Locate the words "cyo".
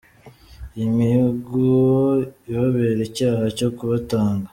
3.57-3.69